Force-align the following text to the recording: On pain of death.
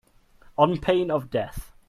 On 0.57 0.77
pain 0.79 1.11
of 1.11 1.29
death. 1.29 1.73